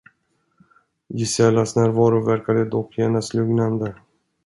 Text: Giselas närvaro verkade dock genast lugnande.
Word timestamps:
Giselas 1.09 1.75
närvaro 1.75 2.25
verkade 2.25 2.65
dock 2.65 2.97
genast 2.97 3.33
lugnande. 3.33 3.95